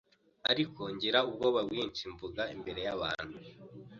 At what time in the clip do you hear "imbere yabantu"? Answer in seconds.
2.55-3.37